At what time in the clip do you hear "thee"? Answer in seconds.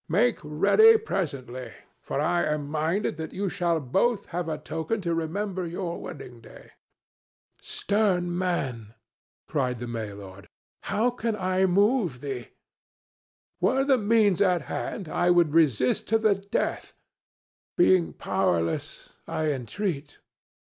12.21-12.47